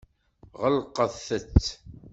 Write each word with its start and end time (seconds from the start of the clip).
Ɣelqet-t. 0.61 1.65